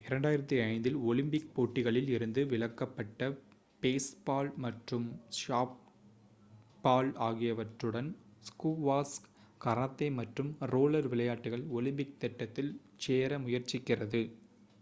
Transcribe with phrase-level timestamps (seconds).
[0.03, 3.21] 2005 இல் ஒலிம்பிக் போட்டிகளில் இருந்து விலக்கப்பட்ட
[3.81, 5.05] பேஸ்பால் மற்றும்
[5.39, 8.09] சாஃப்ட்பால் ஆகியவற்றுடன்
[8.43, 9.17] ஸ்குவாஷ்
[9.61, 12.71] கராத்தே மற்றும் ரோலர் விளையாட்டுகள் ஒலிம்பிக் திட்டத்தில்
[12.97, 14.23] சேர முயற்சிக்கிறது